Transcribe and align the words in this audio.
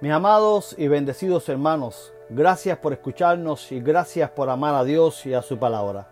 Mis 0.00 0.12
amados 0.12 0.74
y 0.78 0.88
bendecidos 0.88 1.46
hermanos, 1.50 2.14
gracias 2.30 2.78
por 2.78 2.94
escucharnos 2.94 3.70
y 3.70 3.80
gracias 3.80 4.30
por 4.30 4.48
amar 4.48 4.74
a 4.74 4.82
Dios 4.82 5.26
y 5.26 5.34
a 5.34 5.42
su 5.42 5.58
palabra. 5.58 6.08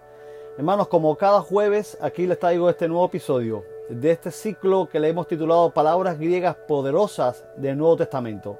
Hermanos, 0.59 0.89
como 0.89 1.17
cada 1.17 1.41
jueves, 1.41 1.97
aquí 2.03 2.27
les 2.27 2.39
traigo 2.39 2.69
este 2.69 2.87
nuevo 2.87 3.07
episodio 3.07 3.65
de 3.89 4.11
este 4.11 4.31
ciclo 4.31 4.91
que 4.93 5.01
le 5.01 5.09
hemos 5.09 5.27
titulado 5.27 5.71
Palabras 5.71 6.19
griegas 6.19 6.55
poderosas 6.55 7.47
del 7.57 7.79
Nuevo 7.79 7.97
Testamento. 7.97 8.59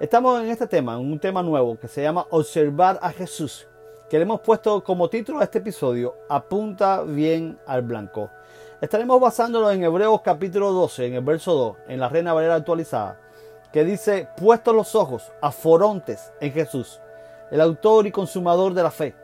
Estamos 0.00 0.42
en 0.42 0.48
este 0.48 0.66
tema, 0.66 0.94
en 0.94 1.12
un 1.12 1.20
tema 1.20 1.44
nuevo 1.44 1.78
que 1.78 1.86
se 1.86 2.02
llama 2.02 2.26
Observar 2.30 2.98
a 3.00 3.12
Jesús, 3.12 3.68
que 4.10 4.16
le 4.16 4.24
hemos 4.24 4.40
puesto 4.40 4.82
como 4.82 5.08
título 5.08 5.38
a 5.38 5.44
este 5.44 5.58
episodio 5.58 6.16
Apunta 6.28 7.04
bien 7.04 7.56
al 7.68 7.82
blanco. 7.82 8.30
Estaremos 8.80 9.20
basándolo 9.20 9.70
en 9.70 9.84
Hebreos 9.84 10.22
capítulo 10.22 10.72
12, 10.72 11.06
en 11.06 11.14
el 11.14 11.22
verso 11.22 11.54
2, 11.54 11.76
en 11.86 12.00
la 12.00 12.08
Reina 12.08 12.32
Valera 12.32 12.56
actualizada 12.56 13.20
que 13.72 13.84
dice, 13.84 14.28
puestos 14.36 14.74
los 14.74 14.94
ojos 14.94 15.32
a 15.40 15.52
forontes 15.52 16.32
en 16.40 16.52
Jesús, 16.52 17.00
el 17.50 17.60
autor 17.60 18.06
y 18.06 18.12
consumador 18.12 18.74
de 18.74 18.82
la 18.82 18.90
fe, 18.90 19.14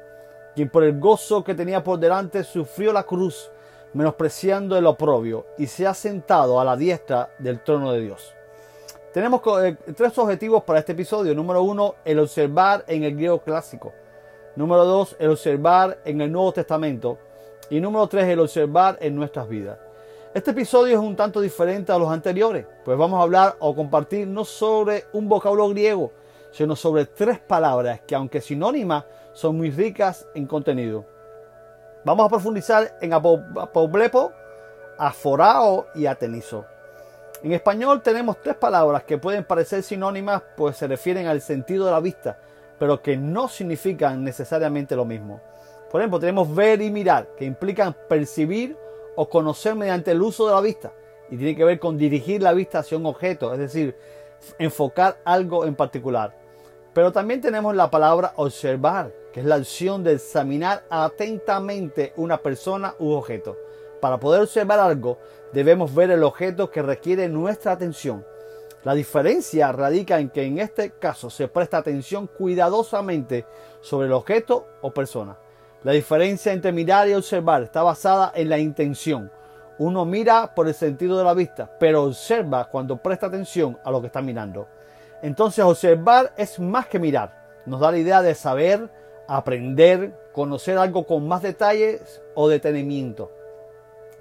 quien 0.55 0.69
por 0.69 0.85
el 0.85 0.99
gozo 0.99 1.43
que 1.43 1.55
tenía 1.55 1.83
por 1.83 1.99
delante 1.99 2.45
sufrió 2.45 2.93
la 2.93 3.05
cruz, 3.05 3.51
menospreciando 3.95 4.77
el 4.77 4.87
oprobio, 4.87 5.47
y 5.59 5.67
se 5.67 5.87
ha 5.87 5.95
sentado 5.95 6.61
a 6.61 6.65
la 6.65 6.77
diestra 6.77 7.31
del 7.39 7.63
trono 7.63 7.93
de 7.93 8.01
Dios. 8.01 8.35
Tenemos 9.13 9.43
eh, 9.63 9.77
tres 9.95 10.17
objetivos 10.17 10.65
para 10.65 10.79
este 10.79 10.93
episodio. 10.93 11.35
Número 11.35 11.63
uno, 11.63 11.97
el 12.03 12.19
observar 12.19 12.83
en 12.87 13.05
el 13.05 13.15
griego 13.15 13.41
clásico. 13.43 13.93
Número 14.57 14.87
dos, 14.87 15.17
el 15.19 15.31
observar 15.31 15.99
en 16.07 16.23
el 16.23 16.33
Nuevo 16.33 16.53
Testamento. 16.53 17.19
Y 17.69 17.79
número 17.79 18.07
tres, 18.07 18.25
el 18.27 18.41
observar 18.41 18.97
en 19.03 19.15
nuestras 19.15 19.47
vidas. 19.49 19.79
Este 20.35 20.53
episodio 20.53 20.95
es 20.95 20.99
un 20.99 21.15
tanto 21.15 21.43
diferente 21.43 21.93
a 21.93 21.99
los 21.99 22.11
anteriores, 22.11 22.65
pues 22.87 22.97
vamos 22.97 23.21
a 23.21 23.23
hablar 23.23 23.55
o 23.59 23.77
compartir 23.77 24.27
no 24.27 24.47
sobre 24.47 25.05
un 25.13 25.29
vocablo 25.29 25.69
griego, 25.69 26.11
sino 26.51 26.75
sobre 26.75 27.05
tres 27.05 27.39
palabras 27.39 28.01
que 28.07 28.15
aunque 28.15 28.41
sinónimas 28.41 29.05
son 29.35 29.59
muy 29.59 29.71
ricas 29.71 30.27
en 30.35 30.47
contenido. 30.47 31.05
Vamos 32.07 32.25
a 32.25 32.31
profundizar 32.31 32.97
en 33.03 33.13
apoblepo, 33.13 34.33
aforao 34.97 35.89
y 35.95 36.07
atenizo. 36.07 36.65
En 37.43 37.53
español 37.53 38.01
tenemos 38.01 38.41
tres 38.41 38.57
palabras 38.57 39.05
que 39.05 39.19
pueden 39.19 39.45
parecer 39.45 39.83
sinónimas, 39.83 40.43
pues 40.57 40.79
se 40.79 40.89
refieren 40.89 41.27
al 41.27 41.43
sentido 41.43 41.85
de 41.85 41.93
la 41.93 42.01
vista, 42.01 42.39
pero 42.79 43.03
que 43.03 43.19
no 43.19 43.49
significan 43.49 44.25
necesariamente 44.25 44.97
lo 44.97 45.05
mismo. 45.05 45.43
Por 45.91 46.01
ejemplo, 46.01 46.19
tenemos 46.19 46.55
ver 46.55 46.81
y 46.81 46.91
mirar, 46.91 47.27
que 47.37 47.45
implican 47.45 47.95
percibir 48.09 48.79
o 49.17 49.29
conocer 49.29 49.75
mediante 49.75 50.13
el 50.13 50.23
uso 50.23 50.47
de 50.47 50.55
la 50.55 50.61
vista. 50.61 50.93
Y 51.31 51.37
tiene 51.37 51.57
que 51.57 51.65
ver 51.65 51.79
con 51.79 51.97
dirigir 51.97 52.43
la 52.43 52.53
vista 52.53 52.81
hacia 52.81 52.99
un 52.99 53.07
objeto, 53.07 53.53
es 53.53 53.59
decir, 53.59 53.97
enfocar 54.59 55.19
algo 55.25 55.65
en 55.65 55.75
particular. 55.75 56.37
Pero 56.93 57.11
también 57.11 57.41
tenemos 57.41 57.75
la 57.75 57.91
palabra 57.91 58.35
observar, 58.37 59.13
que 59.33 59.41
es 59.41 59.47
la 59.47 59.55
acción 59.55 60.05
de 60.05 60.15
examinar 60.15 60.85
atentamente 60.91 62.13
una 62.17 62.39
persona 62.39 62.95
u 62.99 63.13
objeto. 63.13 63.57
Para 64.01 64.19
poder 64.19 64.43
observar 64.43 64.79
algo, 64.79 65.19
debemos 65.53 65.95
ver 65.95 66.11
el 66.11 66.23
objeto 66.23 66.71
que 66.71 66.83
requiere 66.83 67.29
nuestra 67.29 67.73
atención. 67.73 68.27
La 68.85 68.95
diferencia 68.95 69.71
radica 69.71 70.19
en 70.19 70.29
que 70.29 70.43
en 70.43 70.59
este 70.59 70.91
caso 70.91 71.31
se 71.31 71.47
presta 71.47 71.79
atención 71.79 72.27
cuidadosamente 72.27 73.47
sobre 73.81 74.09
el 74.09 74.13
objeto 74.13 74.67
o 74.81 74.93
persona. 74.93 75.39
La 75.85 75.91
diferencia 75.91 76.53
entre 76.53 76.71
mirar 76.71 77.09
y 77.09 77.15
observar 77.15 77.65
está 77.65 77.83
basada 77.83 78.31
en 78.37 78.49
la 78.49 78.59
intención. 78.59 79.33
Uno 79.79 80.05
mira 80.05 80.55
por 80.55 80.69
el 80.69 80.75
sentido 80.75 81.19
de 81.19 81.25
la 81.25 81.35
vista, 81.35 81.69
pero 81.81 82.05
observa 82.05 82.69
cuando 82.69 82.99
presta 82.99 83.27
atención 83.27 83.77
a 83.85 83.91
lo 83.91 84.01
que 84.01 84.07
está 84.07 84.23
mirando. 84.23 84.69
Entonces 85.23 85.65
observar 85.65 86.33
es 86.37 86.61
más 86.61 86.87
que 86.87 87.01
mirar. 87.01 87.63
Nos 87.67 87.81
da 87.81 87.91
la 87.91 87.99
idea 87.99 88.23
de 88.23 88.37
saber, 88.37 88.89
aprender, 89.27 90.31
conocer 90.33 90.79
algo 90.79 91.05
con 91.05 91.27
más 91.27 91.43
detalles 91.43 92.23
o 92.37 92.49
detenimiento. 92.49 93.33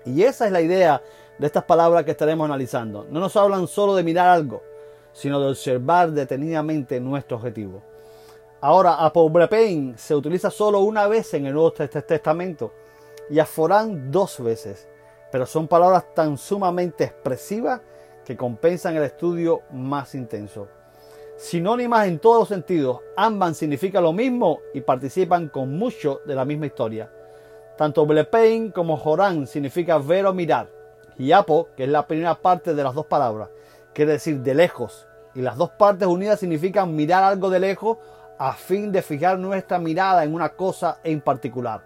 Y 0.04 0.24
esa 0.24 0.48
es 0.48 0.52
la 0.52 0.62
idea 0.62 1.04
de 1.38 1.46
estas 1.46 1.66
palabras 1.66 2.06
que 2.06 2.12
estaremos 2.12 2.46
analizando. 2.46 3.06
No 3.08 3.20
nos 3.20 3.36
hablan 3.36 3.68
solo 3.68 3.94
de 3.94 4.04
mirar 4.04 4.30
algo, 4.30 4.64
sino 5.14 5.40
de 5.40 5.50
observar 5.50 6.10
detenidamente 6.10 7.00
nuestro 7.00 7.38
objetivo. 7.38 7.84
Ahora, 8.64 9.04
apoblepein 9.04 9.98
se 9.98 10.14
utiliza 10.14 10.52
solo 10.52 10.82
una 10.82 11.08
vez 11.08 11.34
en 11.34 11.48
el 11.48 11.54
Nuevo 11.54 11.74
Testamento 11.74 12.72
y 13.28 13.40
aforán 13.40 14.12
dos 14.12 14.40
veces, 14.40 14.88
pero 15.32 15.48
son 15.48 15.68
palabras 15.68 16.14
tan 16.14 16.38
sumamente 16.38 17.06
expresivas 17.06 17.82
que 18.24 18.38
compensan 18.38 18.96
el 18.96 19.04
estudio 19.04 19.62
más 19.72 20.14
intenso. 20.14 20.68
Sinónimas 21.38 22.06
en 22.06 22.20
todos 22.20 22.42
los 22.42 22.50
sentidos, 22.50 23.00
ambas 23.18 23.58
significan 23.58 24.04
lo 24.04 24.14
mismo 24.14 24.60
y 24.76 24.82
participan 24.82 25.50
con 25.50 25.76
mucho 25.76 26.22
de 26.28 26.36
la 26.36 26.46
misma 26.46 26.68
historia. 26.68 27.12
Tanto 27.80 28.06
blepein 28.06 28.70
como 28.70 28.96
jorán 28.96 29.48
significa 29.48 29.98
ver 29.98 30.28
o 30.28 30.34
mirar, 30.36 30.70
y 31.18 31.32
apo, 31.32 31.70
que 31.76 31.86
es 31.86 31.90
la 31.90 32.06
primera 32.06 32.40
parte 32.40 32.76
de 32.76 32.84
las 32.84 32.94
dos 32.94 33.08
palabras, 33.08 33.50
quiere 33.92 34.12
decir 34.12 34.42
de 34.42 34.54
lejos, 34.54 35.08
y 35.34 35.42
las 35.42 35.58
dos 35.58 35.72
partes 35.72 36.08
unidas 36.08 36.40
significan 36.40 36.96
mirar 36.96 37.24
algo 37.24 37.50
de 37.50 37.60
lejos 37.60 37.98
a 38.42 38.54
fin 38.54 38.92
de 38.92 39.04
fijar 39.04 39.38
nuestra 39.38 39.78
mirada 39.78 40.24
en 40.24 40.34
una 40.34 40.50
cosa 40.50 40.98
en 41.04 41.22
particular. 41.22 41.82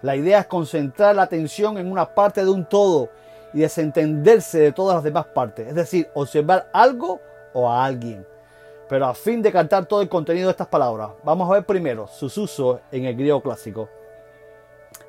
La 0.00 0.14
idea 0.14 0.38
es 0.38 0.46
concentrar 0.46 1.16
la 1.16 1.22
atención 1.22 1.76
en 1.76 1.90
una 1.90 2.14
parte 2.14 2.44
de 2.44 2.50
un 2.50 2.64
todo 2.64 3.08
y 3.52 3.58
desentenderse 3.58 4.60
de 4.60 4.70
todas 4.70 4.94
las 4.94 5.02
demás 5.02 5.26
partes, 5.26 5.66
es 5.66 5.74
decir, 5.74 6.08
observar 6.14 6.68
algo 6.72 7.20
o 7.52 7.68
a 7.68 7.84
alguien. 7.84 8.24
Pero 8.88 9.06
a 9.06 9.14
fin 9.14 9.42
de 9.42 9.50
cantar 9.50 9.86
todo 9.86 10.00
el 10.00 10.08
contenido 10.08 10.46
de 10.46 10.52
estas 10.52 10.68
palabras, 10.68 11.10
vamos 11.24 11.50
a 11.50 11.54
ver 11.54 11.66
primero 11.66 12.06
sus 12.06 12.38
usos 12.38 12.78
en 12.92 13.06
el 13.06 13.16
griego 13.16 13.42
clásico. 13.42 13.88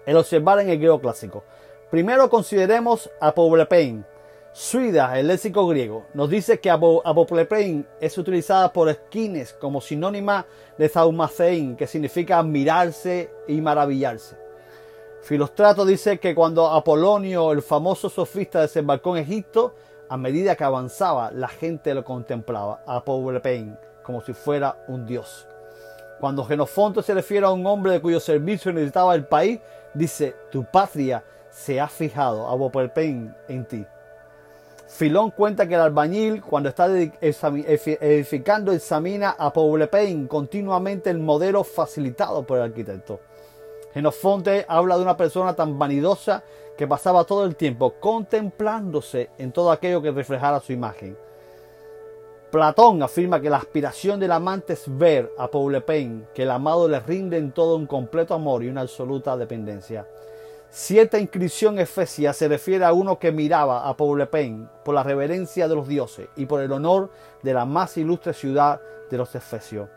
El 0.08 0.18
observar 0.18 0.60
en 0.60 0.72
el 0.72 0.78
griego 0.78 1.00
clásico. 1.00 1.44
Primero 1.92 2.32
consideremos 2.32 3.12
apoblepein, 3.20 4.04
Suida, 4.52 5.20
el 5.20 5.28
léxico 5.28 5.68
griego, 5.68 6.08
nos 6.16 6.30
dice 6.30 6.60
que 6.60 6.72
apoplepein 6.72 7.88
es 8.02 8.18
utilizada 8.18 8.74
por 8.74 8.90
esquines 8.90 9.54
como 9.54 9.80
sinónima 9.80 10.46
de 10.78 10.90
zaumacein, 10.90 11.76
que 11.76 11.86
significa 11.86 12.42
mirarse 12.42 13.32
y 13.48 13.62
maravillarse. 13.62 14.36
Filostrato 15.22 15.86
dice 15.86 16.20
que 16.20 16.34
cuando 16.34 16.68
Apolonio, 16.68 17.52
el 17.52 17.62
famoso 17.62 18.10
sofista, 18.10 18.62
desembarcó 18.62 19.16
en 19.16 19.24
Egipto, 19.24 19.76
a 20.10 20.18
medida 20.18 20.56
que 20.56 20.64
avanzaba, 20.64 21.30
la 21.32 21.48
gente 21.48 21.94
lo 21.94 22.04
contemplaba, 22.04 22.82
apoplepein, 22.88 23.78
como 24.02 24.22
si 24.22 24.34
fuera 24.34 24.84
un 24.88 25.06
dios. 25.06 25.48
Cuando 26.20 26.44
Genofonte 26.44 27.04
se 27.04 27.14
refiere 27.14 27.46
a 27.46 27.52
un 27.52 27.66
hombre 27.68 27.92
de 27.94 28.02
cuyo 28.02 28.20
servicio 28.20 28.74
necesitaba 28.74 29.14
el 29.14 29.26
país, 29.26 29.60
dice, 29.94 30.36
tu 30.50 30.66
patria 30.66 31.24
se 31.52 31.80
ha 31.80 31.88
fijado, 31.88 32.48
apoplepein, 32.48 33.36
en 33.48 33.66
ti. 33.66 33.86
Filón 34.90 35.30
cuenta 35.32 35.68
que 35.68 35.76
el 35.76 35.82
albañil, 35.82 36.42
cuando 36.42 36.70
está 36.70 36.88
edificando, 36.88 38.72
examina 38.72 39.36
a 39.38 39.54
Pain 39.54 40.28
continuamente 40.28 41.12
el 41.12 41.20
modelo 41.20 41.64
facilitado 41.64 42.44
por 42.44 42.58
el 42.58 42.64
arquitecto. 42.64 43.20
Genofonte 43.94 44.66
habla 44.68 44.98
de 44.98 45.04
una 45.04 45.16
persona 45.16 45.56
tan 45.56 45.78
vanidosa 45.78 46.44
que 46.76 46.88
pasaba 46.88 47.24
todo 47.24 47.46
el 47.46 47.56
tiempo 47.56 47.94
contemplándose 48.00 49.30
en 49.38 49.52
todo 49.52 49.72
aquello 49.72 50.02
que 50.02 50.12
reflejara 50.12 50.60
su 50.60 50.74
imagen. 50.74 51.16
Platón 52.52 53.04
afirma 53.04 53.40
que 53.40 53.50
la 53.52 53.58
aspiración 53.58 54.20
del 54.20 54.32
amante 54.32 54.74
es 54.74 54.86
ver 54.88 55.32
a 55.38 55.50
Pain, 55.86 56.26
que 56.34 56.44
el 56.44 56.52
amado 56.52 56.90
le 56.90 57.00
rinde 57.00 57.38
en 57.38 57.52
todo 57.52 57.76
un 57.76 57.86
completo 57.86 58.34
amor 58.34 58.64
y 58.64 58.70
una 58.70 58.82
absoluta 58.82 59.38
dependencia. 59.38 60.08
Cierta 60.72 61.18
inscripción 61.18 61.80
efesia 61.80 62.32
se 62.32 62.48
refiere 62.48 62.86
a 62.86 62.94
uno 62.94 63.18
que 63.18 63.32
miraba 63.32 63.90
a 63.90 63.98
Paulepen 63.98 64.70
por 64.86 64.94
la 64.94 65.02
reverencia 65.02 65.68
de 65.68 65.74
los 65.74 65.88
dioses 65.88 66.30
y 66.36 66.46
por 66.46 66.62
el 66.62 66.72
honor 66.72 67.10
de 67.42 67.56
la 67.56 67.66
más 67.66 67.98
ilustre 67.98 68.34
ciudad 68.34 68.80
de 69.10 69.18
los 69.18 69.34
efesios. 69.34 69.90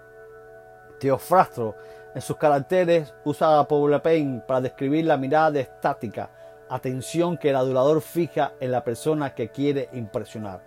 Teofrastro 0.99 1.75
en 2.14 2.23
sus 2.23 2.38
caracteres 2.38 3.12
usa 3.25 3.58
a 3.58 3.69
Paulepen 3.69 4.44
para 4.49 4.62
describir 4.62 5.05
la 5.05 5.19
mirada 5.19 5.61
estática, 5.61 6.31
atención 6.70 7.37
que 7.37 7.50
el 7.50 7.56
adulador 7.56 8.00
fija 8.00 8.55
en 8.58 8.73
la 8.73 8.82
persona 8.82 9.35
que 9.35 9.50
quiere 9.50 9.91
impresionar. 9.93 10.62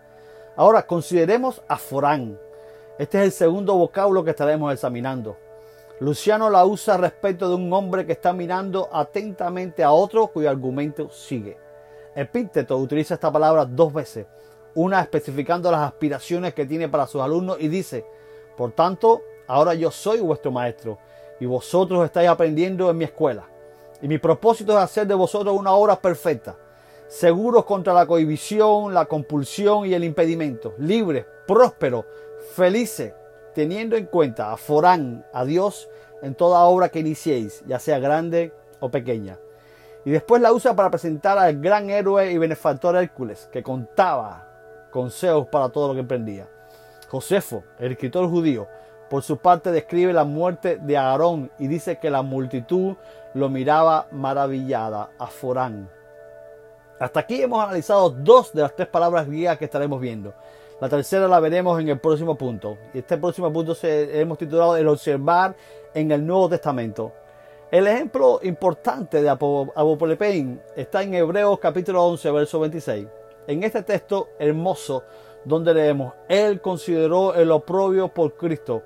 Ahora 0.56 0.86
consideremos 0.86 1.64
a 1.68 1.78
Forán. 1.78 2.38
Este 3.00 3.18
es 3.18 3.24
el 3.26 3.32
segundo 3.32 3.76
vocablo 3.76 4.24
que 4.24 4.30
estaremos 4.30 4.72
examinando. 4.72 5.36
Luciano 6.00 6.50
la 6.50 6.66
usa 6.66 6.98
respecto 6.98 7.48
de 7.48 7.56
un 7.56 7.72
hombre 7.72 8.06
que 8.06 8.12
está 8.12 8.34
mirando 8.34 8.90
atentamente 8.92 9.82
a 9.82 9.92
otro 9.92 10.28
cuyo 10.28 10.50
argumento 10.50 11.10
sigue. 11.10 11.58
Epíteto 12.14 12.78
utiliza 12.78 13.14
esta 13.14 13.32
palabra 13.32 13.64
dos 13.64 13.94
veces, 13.94 14.28
una 14.74 15.00
especificando 15.00 15.72
las 15.72 15.82
aspiraciones 15.82 16.54
que 16.54 16.66
tiene 16.66 16.90
para 16.90 17.08
sus 17.08 17.22
alumnos 17.22 17.58
y 17.62 17.70
dice, 17.70 18.06
por 18.58 18.74
tanto, 18.74 19.22
ahora 19.48 19.74
yo 19.74 19.90
soy 19.90 20.20
vuestro 20.20 20.52
maestro 20.52 20.98
y 21.40 21.46
vosotros 21.46 22.04
estáis 22.04 22.28
aprendiendo 22.28 22.90
en 22.90 22.98
mi 22.98 23.06
escuela. 23.06 23.48
Y 24.02 24.10
mi 24.10 24.18
propósito 24.18 24.74
es 24.74 24.84
hacer 24.84 25.08
de 25.08 25.16
vosotros 25.16 25.56
una 25.58 25.72
obra 25.72 25.96
perfecta, 25.96 26.58
seguros 27.08 27.64
contra 27.64 27.94
la 27.94 28.06
cohibición, 28.06 28.94
la 28.94 29.06
compulsión 29.06 29.86
y 29.86 29.94
el 29.94 30.04
impedimento, 30.04 30.74
libres, 30.78 31.26
prósperos, 31.48 32.04
felices, 32.54 33.14
teniendo 33.56 33.96
en 33.96 34.06
cuenta 34.06 34.52
a 34.52 34.58
Forán, 34.58 35.26
a 35.34 35.46
Dios, 35.46 35.90
en 36.22 36.36
toda 36.36 36.66
obra 36.66 36.90
que 36.90 37.00
iniciéis, 37.00 37.64
ya 37.66 37.80
sea 37.80 37.98
grande 38.00 38.54
o 38.82 38.92
pequeña. 38.92 39.40
Y 40.04 40.12
después 40.12 40.42
la 40.42 40.52
usa 40.52 40.76
para 40.76 40.92
presentar 40.92 41.40
al 41.40 41.60
gran 41.60 41.90
héroe 41.90 42.32
y 42.32 42.38
benefactor 42.38 42.98
Hércules, 42.98 43.50
que 43.52 43.64
contaba 43.64 44.48
consejos 44.92 45.48
para 45.48 45.70
todo 45.70 45.88
lo 45.88 45.94
que 45.94 46.02
emprendía. 46.02 46.48
Josefo, 47.10 47.64
el 47.80 47.94
escritor 47.94 48.30
judío, 48.30 48.68
por 49.10 49.24
su 49.24 49.38
parte 49.38 49.72
describe 49.72 50.12
la 50.12 50.26
muerte 50.26 50.78
de 50.78 50.98
Aarón 50.98 51.50
y 51.58 51.68
dice 51.68 51.98
que 51.98 52.10
la 52.10 52.24
multitud 52.24 52.96
lo 53.34 53.50
miraba 53.50 54.08
maravillada 54.12 55.12
a 55.18 55.28
Forán. 55.28 55.90
Hasta 57.00 57.22
aquí 57.22 57.42
hemos 57.42 57.64
analizado 57.64 58.10
dos 58.10 58.52
de 58.54 58.64
las 58.64 58.76
tres 58.76 58.90
palabras 58.90 59.28
griegas 59.28 59.58
que 59.58 59.66
estaremos 59.66 60.02
viendo. 60.02 60.34
La 60.82 60.90
tercera 60.90 61.28
la 61.30 61.40
veremos 61.40 61.80
en 61.80 61.88
el 61.88 62.00
próximo 62.00 62.36
punto. 62.36 62.78
Este 62.94 63.18
próximo 63.18 63.52
punto 63.52 63.74
se, 63.74 64.20
hemos 64.20 64.38
titulado 64.38 64.76
El 64.76 64.90
observar 64.90 65.56
en 65.94 66.12
el 66.12 66.26
Nuevo 66.26 66.50
Testamento. 66.50 67.14
El 67.72 67.88
ejemplo 67.88 68.42
importante 68.44 69.22
de 69.22 69.30
Apopolepein 69.30 70.62
está 70.76 71.02
en 71.02 71.14
Hebreos 71.14 71.60
capítulo 71.60 72.04
11, 72.04 72.30
verso 72.32 72.60
26. 72.60 73.08
En 73.48 73.64
este 73.64 73.84
texto 73.84 74.28
hermoso 74.38 75.04
donde 75.46 75.74
leemos, 75.74 76.14
Él 76.28 76.60
consideró 76.60 77.34
el 77.36 77.52
oprobio 77.52 78.10
por 78.10 78.36
Cristo 78.36 78.84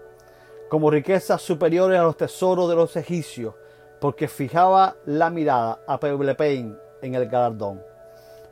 como 0.70 0.92
riquezas 0.92 1.42
superiores 1.42 2.00
a 2.00 2.04
los 2.04 2.18
tesoros 2.18 2.70
de 2.70 2.76
los 2.76 2.96
egipcios, 2.96 3.56
porque 4.00 4.28
fijaba 4.28 4.96
la 5.06 5.32
mirada 5.32 5.80
a 5.88 5.96
Apopolepein 5.96 6.78
en 7.02 7.16
el 7.16 7.28
galardón. 7.28 7.84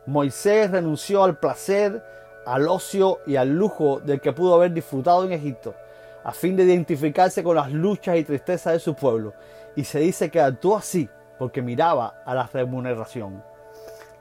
Moisés 0.07 0.71
renunció 0.71 1.23
al 1.23 1.37
placer, 1.37 2.01
al 2.47 2.69
ocio 2.69 3.19
y 3.25 3.35
al 3.35 3.49
lujo 3.49 3.99
del 3.99 4.21
que 4.21 4.31
pudo 4.31 4.55
haber 4.55 4.71
disfrutado 4.71 5.25
en 5.25 5.33
Egipto, 5.33 5.75
a 6.23 6.31
fin 6.31 6.55
de 6.55 6.63
identificarse 6.63 7.43
con 7.43 7.57
las 7.57 7.71
luchas 7.71 8.17
y 8.17 8.23
tristezas 8.23 8.73
de 8.73 8.79
su 8.79 8.95
pueblo, 8.95 9.33
y 9.75 9.83
se 9.83 9.99
dice 9.99 10.31
que 10.31 10.39
actuó 10.39 10.77
así 10.77 11.09
porque 11.37 11.61
miraba 11.61 12.21
a 12.25 12.33
la 12.33 12.49
remuneración. 12.51 13.43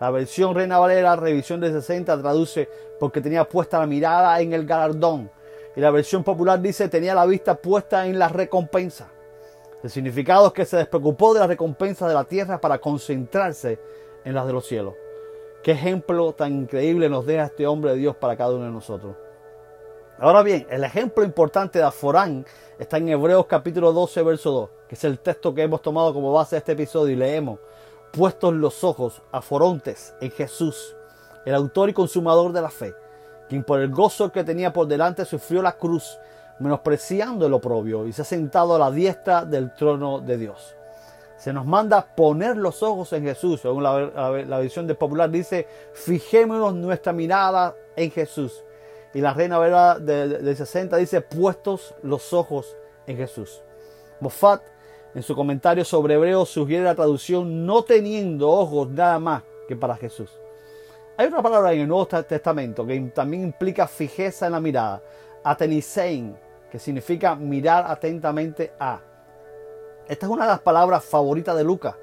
La 0.00 0.10
versión 0.10 0.54
Reina 0.54 0.78
Valera, 0.78 1.16
revisión 1.16 1.60
de 1.60 1.70
60, 1.70 2.20
traduce 2.20 2.68
porque 2.98 3.20
tenía 3.20 3.48
puesta 3.48 3.78
la 3.78 3.86
mirada 3.86 4.38
en 4.40 4.52
el 4.52 4.66
galardón. 4.66 5.30
Y 5.74 5.80
la 5.80 5.90
versión 5.90 6.24
popular 6.24 6.60
dice 6.60 6.88
tenía 6.88 7.14
la 7.14 7.24
vista 7.26 7.54
puesta 7.54 8.06
en 8.06 8.18
la 8.18 8.28
recompensa. 8.28 9.08
El 9.82 9.88
significado 9.88 10.48
es 10.48 10.52
que 10.52 10.64
se 10.64 10.78
despreocupó 10.78 11.32
de 11.32 11.40
la 11.40 11.46
recompensa 11.46 12.08
de 12.08 12.14
la 12.14 12.24
tierra 12.24 12.60
para 12.60 12.78
concentrarse 12.78 13.78
en 14.24 14.34
las 14.34 14.46
de 14.46 14.52
los 14.52 14.66
cielos. 14.66 14.94
Qué 15.62 15.72
ejemplo 15.72 16.32
tan 16.32 16.52
increíble 16.52 17.08
nos 17.08 17.26
deja 17.26 17.46
este 17.46 17.66
hombre 17.66 17.92
de 17.92 17.96
Dios 17.98 18.16
para 18.16 18.36
cada 18.36 18.54
uno 18.54 18.64
de 18.64 18.70
nosotros. 18.70 19.16
Ahora 20.18 20.42
bien, 20.42 20.66
el 20.70 20.84
ejemplo 20.84 21.24
importante 21.24 21.78
de 21.78 21.84
Aforán 21.84 22.46
está 22.78 22.96
en 22.98 23.08
Hebreos 23.08 23.46
capítulo 23.46 23.92
12, 23.92 24.22
verso 24.22 24.50
2, 24.50 24.70
que 24.88 24.94
es 24.94 25.04
el 25.04 25.18
texto 25.18 25.54
que 25.54 25.62
hemos 25.62 25.82
tomado 25.82 26.14
como 26.14 26.32
base 26.32 26.56
de 26.56 26.58
este 26.58 26.72
episodio 26.72 27.12
y 27.12 27.16
leemos, 27.16 27.58
puestos 28.12 28.54
los 28.54 28.82
ojos 28.84 29.22
a 29.32 29.42
Forontes 29.42 30.14
en 30.20 30.30
Jesús, 30.30 30.96
el 31.44 31.54
autor 31.54 31.90
y 31.90 31.92
consumador 31.92 32.52
de 32.52 32.62
la 32.62 32.70
fe, 32.70 32.94
quien 33.48 33.62
por 33.62 33.80
el 33.80 33.90
gozo 33.90 34.32
que 34.32 34.44
tenía 34.44 34.72
por 34.72 34.86
delante 34.86 35.24
sufrió 35.24 35.60
la 35.60 35.76
cruz, 35.76 36.18
menospreciando 36.60 37.46
el 37.46 37.52
oprobio 37.52 38.06
y 38.06 38.12
se 38.12 38.22
ha 38.22 38.24
sentado 38.24 38.74
a 38.74 38.78
la 38.78 38.90
diestra 38.90 39.44
del 39.44 39.74
trono 39.74 40.20
de 40.20 40.38
Dios 40.38 40.76
se 41.36 41.52
nos 41.52 41.66
manda 41.66 42.14
poner 42.14 42.56
los 42.56 42.82
ojos 42.82 43.12
en 43.12 43.24
Jesús. 43.24 43.60
Según 43.60 43.82
la, 43.82 44.58
visión 44.60 44.86
de 44.86 44.94
popular 44.94 45.30
dice, 45.30 45.66
fijémonos 45.92 46.74
nuestra 46.74 47.12
mirada 47.12 47.74
en 47.94 48.10
Jesús. 48.10 48.64
Y 49.12 49.20
la 49.20 49.34
Reina 49.34 49.58
Vera 49.58 49.98
de, 49.98 50.54
60 50.54 50.96
dice, 50.96 51.20
puestos 51.20 51.94
los 52.02 52.32
ojos 52.32 52.76
en 53.06 53.16
Jesús. 53.16 53.62
Moffat, 54.20 54.62
en 55.14 55.22
su 55.22 55.34
comentario 55.34 55.84
sobre 55.84 56.14
Hebreo, 56.14 56.44
sugiere 56.44 56.84
la 56.84 56.94
traducción 56.94 57.64
no 57.64 57.82
teniendo 57.82 58.50
ojos 58.50 58.88
nada 58.90 59.18
más 59.18 59.42
que 59.68 59.76
para 59.76 59.96
Jesús. 59.96 60.30
Hay 61.18 61.28
otra 61.28 61.42
palabra 61.42 61.72
en 61.72 61.80
el 61.80 61.88
Nuevo 61.88 62.06
Testamento 62.06 62.86
que 62.86 62.98
también 63.14 63.44
implica 63.44 63.86
fijeza 63.86 64.46
en 64.46 64.52
la 64.52 64.60
mirada. 64.60 65.02
Atenisein, 65.44 66.36
que 66.70 66.78
significa 66.78 67.34
mirar 67.34 67.86
atentamente 67.88 68.72
a. 68.78 69.00
Esta 70.08 70.26
es 70.26 70.32
una 70.32 70.44
de 70.44 70.52
las 70.52 70.60
palabras 70.60 71.04
favoritas 71.04 71.56
de 71.56 71.64
Lucas. 71.64 71.96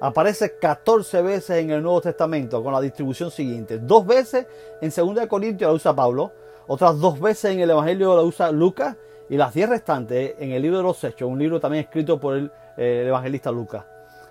Aparece 0.00 0.58
14 0.58 1.22
veces 1.22 1.58
en 1.58 1.70
el 1.70 1.82
Nuevo 1.82 2.00
Testamento 2.00 2.62
con 2.62 2.72
la 2.72 2.80
distribución 2.80 3.30
siguiente. 3.30 3.78
Dos 3.78 4.06
veces 4.06 4.46
en 4.80 4.90
2 4.90 5.26
Corintios 5.26 5.68
la 5.68 5.74
usa 5.74 5.94
Pablo, 5.94 6.32
otras 6.68 6.98
dos 7.00 7.20
veces 7.20 7.52
en 7.52 7.60
el 7.60 7.70
Evangelio 7.70 8.14
la 8.14 8.22
usa 8.22 8.50
Lucas 8.52 8.96
y 9.28 9.36
las 9.36 9.54
10 9.54 9.70
restantes 9.70 10.34
en 10.38 10.52
el 10.52 10.62
libro 10.62 10.78
de 10.78 10.84
los 10.84 11.02
Hechos, 11.02 11.28
un 11.28 11.38
libro 11.38 11.58
también 11.58 11.84
escrito 11.84 12.18
por 12.20 12.36
el, 12.36 12.52
eh, 12.76 13.04
evangelista 13.06 13.50
Lucas. 13.50 13.84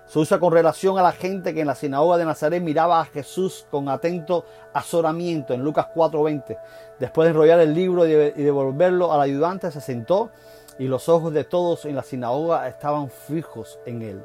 Se 0.06 0.18
usa 0.18 0.38
con 0.38 0.52
relación 0.52 0.98
a 0.98 1.02
la 1.02 1.12
gente 1.12 1.54
que 1.54 1.60
en 1.60 1.66
la 1.66 1.74
sinagoga 1.74 2.18
de 2.18 2.24
Nazaret 2.24 2.62
miraba 2.62 3.00
a 3.00 3.04
Jesús 3.04 3.66
con 3.70 3.88
atento 3.88 4.44
azoramiento 4.72 5.54
en 5.54 5.62
Lucas 5.62 5.88
4:20. 5.94 6.58
Después 6.98 7.26
de 7.26 7.30
enrollar 7.30 7.60
el 7.60 7.74
libro 7.74 8.06
y 8.06 8.12
devolverlo 8.12 9.12
al 9.12 9.20
ayudante, 9.20 9.70
se 9.70 9.80
sentó 9.80 10.30
y 10.78 10.88
los 10.88 11.08
ojos 11.08 11.32
de 11.32 11.44
todos 11.44 11.84
en 11.84 11.96
la 11.96 12.02
sinagoga 12.02 12.68
estaban 12.68 13.10
fijos 13.10 13.78
en 13.86 14.02
él. 14.02 14.24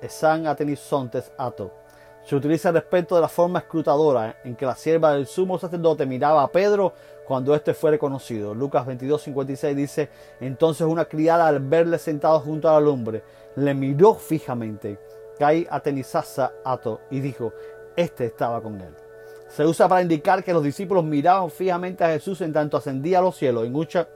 Esan 0.00 0.46
atenisontes 0.46 1.32
ato. 1.36 1.72
Se 2.24 2.36
utiliza 2.36 2.70
respecto 2.70 3.14
de 3.14 3.22
la 3.22 3.28
forma 3.28 3.60
escrutadora 3.60 4.36
en 4.44 4.54
que 4.54 4.66
la 4.66 4.74
sierva 4.74 5.14
del 5.14 5.26
sumo 5.26 5.58
sacerdote 5.58 6.04
miraba 6.04 6.42
a 6.42 6.52
Pedro 6.52 6.92
cuando 7.26 7.54
éste 7.54 7.74
fue 7.74 7.92
reconocido. 7.92 8.54
Lucas 8.54 8.86
22, 8.86 9.22
56 9.22 9.76
dice, 9.76 10.10
entonces 10.40 10.86
una 10.86 11.06
criada 11.06 11.46
al 11.46 11.60
verle 11.60 11.98
sentado 11.98 12.40
junto 12.40 12.68
a 12.68 12.74
la 12.74 12.80
lumbre, 12.80 13.22
le 13.56 13.74
miró 13.74 14.14
fijamente, 14.14 14.98
Kai 15.38 15.66
atenisasa 15.70 16.52
ato, 16.64 17.00
y 17.10 17.20
dijo, 17.20 17.52
este 17.96 18.26
estaba 18.26 18.60
con 18.60 18.80
él. 18.80 19.07
Se 19.48 19.64
usa 19.64 19.88
para 19.88 20.02
indicar 20.02 20.44
que 20.44 20.52
los 20.52 20.62
discípulos 20.62 21.04
miraban 21.04 21.50
fijamente 21.50 22.04
a 22.04 22.08
Jesús 22.08 22.40
en 22.42 22.52
tanto 22.52 22.76
ascendía 22.76 23.18
a 23.18 23.22
los 23.22 23.36
cielos. 23.36 23.66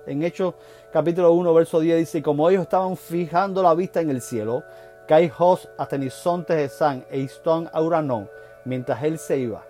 En, 0.07 0.23
Hechos 0.23 0.55
capítulo 0.93 1.33
1, 1.33 1.55
verso 1.55 1.81
10 1.81 1.99
dice, 1.99 2.23
como 2.23 2.49
ellos 2.51 2.63
estaban 2.63 2.97
fijando 2.97 3.63
la 3.63 3.75
vista 3.75 4.03
en 4.03 4.11
el 4.11 4.21
cielo, 4.21 4.63
Caijos 5.09 5.71
Atenisontes 5.79 6.57
de 6.57 6.69
San 6.69 7.05
e 7.11 7.19
Istón 7.19 7.69
Auranón, 7.73 8.29
mientras 8.67 9.03
él 9.03 9.19
se 9.19 9.39
iba. 9.39 9.65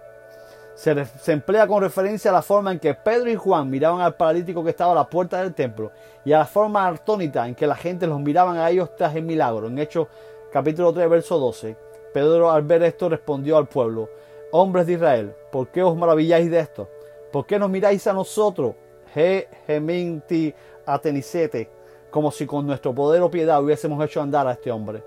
Se, 0.75 1.05
se, 1.05 1.33
emplea 1.33 1.67
con 1.67 1.81
referencia 1.81 2.31
a 2.33 2.35
la 2.35 2.43
forma 2.43 2.73
en 2.73 2.81
que 2.81 2.95
Pedro 2.95 3.31
y 3.31 3.37
Juan 3.37 3.71
miraban 3.71 4.01
al 4.01 4.17
paralítico 4.17 4.65
que 4.65 4.71
estaba 4.71 4.93
a 4.93 4.97
la 4.97 5.09
puerta 5.09 5.41
del 5.41 5.55
templo 5.55 5.93
y 6.25 6.33
a 6.33 6.39
la 6.39 6.47
forma 6.47 6.85
artónita 6.85 7.47
en 7.47 7.55
que 7.55 7.67
la 7.67 7.77
gente 7.77 8.07
los 8.07 8.19
miraban 8.19 8.57
a 8.57 8.69
ellos 8.69 8.97
tras 8.97 9.15
el 9.15 9.23
milagro. 9.23 9.69
En 9.69 9.79
Hechos 9.79 10.09
capítulo 10.53 10.93
3, 10.93 11.09
verso 11.09 11.39
12, 11.39 11.77
Pedro 12.13 12.51
al 12.51 12.63
ver 12.63 12.83
esto 12.83 13.09
respondió 13.09 13.59
al 13.59 13.69
pueblo, 13.69 14.09
hombres 14.51 14.87
de 14.87 14.95
Israel, 14.95 15.35
¿por 15.53 15.69
qué 15.69 15.83
os 15.83 15.97
maravilláis 15.97 16.51
de 16.51 16.59
esto? 16.59 16.89
¿Por 17.31 17.47
qué 17.47 17.59
nos 17.59 17.71
miráis 17.71 18.07
a 18.07 18.13
nosotros, 18.13 18.75
Ge 19.15 19.47
Geminti 19.67 20.53
Atenisete, 20.87 21.71
como 22.11 22.33
si 22.33 22.47
con 22.47 22.67
nuestro 22.67 22.95
poder 22.95 23.23
o 23.23 23.31
piedad 23.31 23.63
hubiésemos 23.63 24.03
hecho 24.05 24.21
andar 24.21 24.49
a 24.49 24.53
este 24.53 24.73
hombre? 24.73 25.05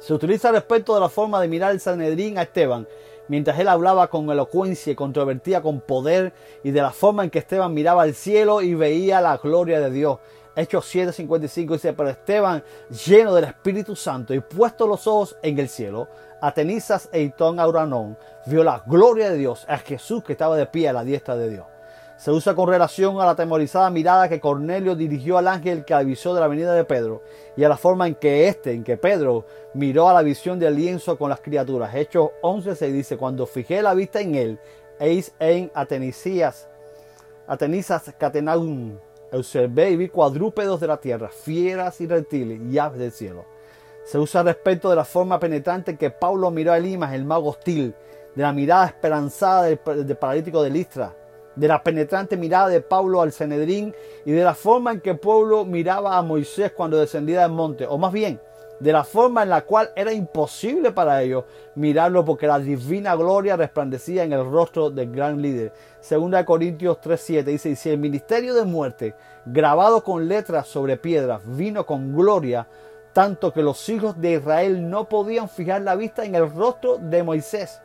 Se 0.00 0.12
utiliza 0.12 0.52
respecto 0.52 0.94
de 0.94 1.00
la 1.00 1.08
forma 1.08 1.40
de 1.40 1.48
mirar 1.48 1.72
el 1.72 1.80
Sanedrín 1.80 2.36
a 2.38 2.42
Esteban, 2.42 2.86
mientras 3.28 3.58
él 3.58 3.68
hablaba 3.68 4.08
con 4.08 4.28
elocuencia 4.30 4.92
y 4.92 4.96
controvertía 4.96 5.62
con 5.62 5.80
poder, 5.80 6.32
y 6.62 6.72
de 6.72 6.82
la 6.82 6.90
forma 6.90 7.24
en 7.24 7.30
que 7.30 7.38
Esteban 7.38 7.72
miraba 7.72 8.02
al 8.02 8.14
cielo 8.14 8.62
y 8.62 8.74
veía 8.74 9.20
la 9.20 9.36
gloria 9.38 9.80
de 9.80 9.90
Dios. 9.90 10.18
Hechos 10.56 10.92
7:55 10.92 11.72
dice, 11.72 11.92
pero 11.92 12.08
Esteban, 12.08 12.64
lleno 13.06 13.34
del 13.34 13.44
Espíritu 13.44 13.94
Santo 13.94 14.34
y 14.34 14.40
puesto 14.40 14.86
los 14.86 15.06
ojos 15.06 15.36
en 15.42 15.58
el 15.58 15.68
cielo, 15.68 16.08
Atenisas 16.40 17.08
e 17.12 17.22
Itón 17.22 17.58
Auranón 17.60 18.18
vio 18.46 18.62
la 18.62 18.82
gloria 18.86 19.30
de 19.30 19.36
Dios, 19.36 19.64
a 19.68 19.78
Jesús 19.78 20.22
que 20.22 20.32
estaba 20.32 20.56
de 20.56 20.66
pie 20.66 20.88
a 20.88 20.92
la 20.92 21.04
diestra 21.04 21.36
de 21.36 21.50
Dios. 21.50 21.66
Se 22.16 22.30
usa 22.30 22.54
con 22.54 22.68
relación 22.68 23.20
a 23.20 23.26
la 23.26 23.34
temorizada 23.34 23.90
mirada 23.90 24.28
que 24.28 24.40
Cornelio 24.40 24.96
dirigió 24.96 25.36
al 25.36 25.48
ángel 25.48 25.84
que 25.84 25.92
avisó 25.92 26.34
de 26.34 26.40
la 26.40 26.48
venida 26.48 26.72
de 26.72 26.84
Pedro 26.84 27.22
y 27.56 27.64
a 27.64 27.68
la 27.68 27.76
forma 27.76 28.06
en 28.06 28.14
que 28.14 28.48
éste, 28.48 28.72
en 28.72 28.84
que 28.84 28.96
Pedro 28.96 29.44
miró 29.74 30.08
a 30.08 30.14
la 30.14 30.22
visión 30.22 30.58
del 30.58 30.76
lienzo 30.76 31.18
con 31.18 31.28
las 31.28 31.40
criaturas. 31.40 31.94
Hechos 31.94 32.30
11 32.40 32.74
se 32.74 32.90
dice, 32.90 33.18
cuando 33.18 33.46
fijé 33.46 33.82
la 33.82 33.92
vista 33.92 34.20
en 34.20 34.34
él, 34.34 34.58
eis 34.98 35.34
en 35.38 35.70
Atenisías, 35.74 36.68
Atenisas 37.46 38.14
catenaum, 38.18 38.98
observé 39.30 39.90
y 39.90 39.96
vi 39.96 40.08
cuadrúpedos 40.08 40.80
de 40.80 40.86
la 40.86 40.96
tierra, 40.96 41.28
fieras 41.28 42.00
y 42.00 42.06
reptiles 42.06 42.60
y 42.62 42.78
aves 42.78 42.98
del 42.98 43.12
cielo. 43.12 43.44
Se 44.06 44.20
usa 44.20 44.44
respecto 44.44 44.88
de 44.88 44.94
la 44.94 45.04
forma 45.04 45.40
penetrante 45.40 45.96
que 45.96 46.10
Pablo 46.10 46.52
miró 46.52 46.70
a 46.70 46.78
Elimas, 46.78 47.12
el 47.12 47.24
mago 47.24 47.50
hostil, 47.50 47.92
de 48.36 48.42
la 48.42 48.52
mirada 48.52 48.86
esperanzada 48.86 49.64
del, 49.64 49.78
paralítico 49.78 50.62
de 50.62 50.70
Listra, 50.70 51.12
de 51.56 51.66
la 51.66 51.82
penetrante 51.82 52.36
mirada 52.36 52.68
de 52.68 52.80
Pablo 52.80 53.20
al 53.20 53.32
Cenedrín 53.32 53.92
y 54.24 54.30
de 54.30 54.44
la 54.44 54.54
forma 54.54 54.92
en 54.92 55.00
que 55.00 55.16
Pablo 55.16 55.64
miraba 55.64 56.16
a 56.16 56.22
Moisés 56.22 56.70
cuando 56.70 56.98
descendía 56.98 57.42
del 57.42 57.50
monte, 57.50 57.84
o 57.84 57.98
más 57.98 58.12
bien, 58.12 58.40
de 58.78 58.92
la 58.92 59.02
forma 59.02 59.42
en 59.42 59.48
la 59.48 59.62
cual 59.62 59.90
era 59.96 60.12
imposible 60.12 60.92
para 60.92 61.20
ellos 61.22 61.42
mirarlo 61.74 62.24
porque 62.24 62.46
la 62.46 62.60
divina 62.60 63.16
gloria 63.16 63.56
resplandecía 63.56 64.22
en 64.22 64.32
el 64.32 64.48
rostro 64.48 64.88
del 64.88 65.10
gran 65.10 65.42
líder. 65.42 65.72
Segunda 65.98 66.44
Corintios 66.44 66.98
3:7 67.00 67.42
dice, 67.42 67.70
y 67.70 67.74
si 67.74 67.90
el 67.90 67.98
ministerio 67.98 68.54
de 68.54 68.62
muerte, 68.66 69.16
grabado 69.46 70.04
con 70.04 70.28
letras 70.28 70.68
sobre 70.68 70.96
piedras, 70.96 71.40
vino 71.44 71.84
con 71.84 72.14
gloria, 72.14 72.68
tanto 73.16 73.50
que 73.50 73.62
los 73.62 73.88
hijos 73.88 74.20
de 74.20 74.32
Israel 74.32 74.90
no 74.90 75.08
podían 75.08 75.48
fijar 75.48 75.80
la 75.80 75.96
vista 75.96 76.26
en 76.26 76.34
el 76.34 76.52
rostro 76.52 76.98
de 76.98 77.22
Moisés. 77.22 77.80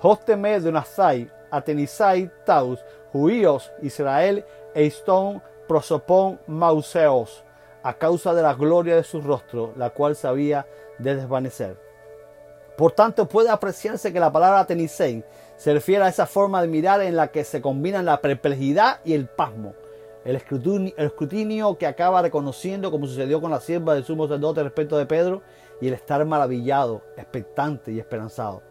Josteme 0.00 0.60
de 0.60 0.70
Nazai, 0.70 1.30
Atenisai, 1.50 2.30
Taus, 2.44 2.78
Juíos, 3.10 3.72
Israel, 3.80 4.44
Eistón, 4.74 5.42
Prosopón, 5.66 6.40
Mauseos 6.46 7.42
a 7.82 7.94
causa 7.94 8.34
de 8.34 8.42
la 8.42 8.52
gloria 8.52 8.96
de 8.96 9.02
su 9.02 9.22
rostro, 9.22 9.72
la 9.76 9.88
cual 9.88 10.14
se 10.14 10.28
había 10.28 10.66
de 10.98 11.16
desvanecer. 11.16 11.78
Por 12.76 12.92
tanto, 12.92 13.26
puede 13.26 13.48
apreciarse 13.48 14.12
que 14.12 14.20
la 14.20 14.30
palabra 14.30 14.66
tenisei 14.66 15.24
se 15.56 15.72
refiere 15.72 16.04
a 16.04 16.08
esa 16.08 16.26
forma 16.26 16.60
de 16.60 16.68
mirar 16.68 17.00
en 17.00 17.16
la 17.16 17.28
que 17.28 17.44
se 17.44 17.62
combinan 17.62 18.04
la 18.04 18.20
perplejidad 18.20 19.00
y 19.06 19.14
el 19.14 19.26
pasmo. 19.26 19.72
El 20.24 20.36
escrutinio, 20.36 21.78
que 21.78 21.86
acaba 21.86 22.20
reconociendo, 22.20 22.90
como 22.90 23.06
sucedió 23.06 23.40
con 23.40 23.50
la 23.50 23.60
sierva 23.60 23.94
del 23.94 24.04
sumo 24.04 24.26
sacerdote 24.26 24.62
respecto 24.62 24.98
de 24.98 25.06
Pedro, 25.06 25.42
y 25.80 25.88
el 25.88 25.94
estar 25.94 26.22
maravillado, 26.26 27.02
expectante 27.16 27.90
y 27.90 27.98
esperanzado. 27.98 28.62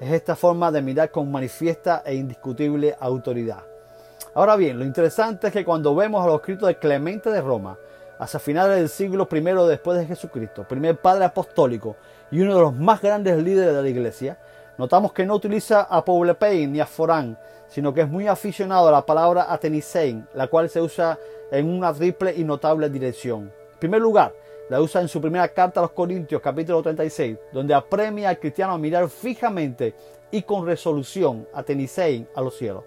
Es 0.00 0.12
esta 0.12 0.34
forma 0.34 0.72
de 0.72 0.82
mirar 0.82 1.10
con 1.10 1.30
manifiesta 1.30 2.02
e 2.04 2.14
indiscutible 2.14 2.96
autoridad. 2.98 3.62
Ahora 4.34 4.56
bien, 4.56 4.78
lo 4.78 4.84
interesante 4.84 5.48
es 5.48 5.52
que 5.52 5.64
cuando 5.64 5.94
vemos 5.94 6.24
a 6.24 6.26
los 6.26 6.36
escritos 6.36 6.66
de 6.68 6.78
Clemente 6.78 7.30
de 7.30 7.40
Roma, 7.40 7.78
hacia 8.18 8.40
finales 8.40 8.76
del 8.76 8.88
siglo 8.88 9.28
I 9.30 9.40
después 9.68 9.98
de 9.98 10.06
Jesucristo, 10.06 10.66
primer 10.68 11.00
padre 11.00 11.24
apostólico 11.24 11.96
y 12.30 12.40
uno 12.40 12.54
de 12.54 12.60
los 12.60 12.74
más 12.74 13.00
grandes 13.00 13.42
líderes 13.42 13.74
de 13.74 13.82
la 13.82 13.88
iglesia, 13.88 14.38
notamos 14.76 15.12
que 15.12 15.24
no 15.24 15.34
utiliza 15.34 15.82
a 15.82 16.04
Paulepein 16.04 16.72
ni 16.72 16.80
a 16.80 16.86
Forán, 16.86 17.38
sino 17.70 17.94
que 17.94 18.02
es 18.02 18.08
muy 18.08 18.28
aficionado 18.28 18.88
a 18.88 18.92
la 18.92 19.06
palabra 19.06 19.46
Atenisein, 19.48 20.28
la 20.34 20.48
cual 20.48 20.68
se 20.68 20.82
usa 20.82 21.18
en 21.50 21.66
una 21.66 21.94
triple 21.94 22.34
y 22.36 22.44
notable 22.44 22.90
dirección. 22.90 23.52
En 23.72 23.78
primer 23.78 24.02
lugar, 24.02 24.34
la 24.68 24.80
usa 24.80 25.00
en 25.00 25.08
su 25.08 25.20
primera 25.20 25.48
carta 25.48 25.80
a 25.80 25.84
los 25.84 25.92
Corintios, 25.92 26.42
capítulo 26.42 26.82
36, 26.82 27.38
donde 27.52 27.72
apremia 27.72 28.28
al 28.28 28.38
cristiano 28.38 28.74
a 28.74 28.78
mirar 28.78 29.08
fijamente 29.08 29.94
y 30.30 30.42
con 30.42 30.66
resolución 30.66 31.48
Atenisein 31.54 32.28
a 32.34 32.42
los 32.42 32.56
cielos. 32.56 32.84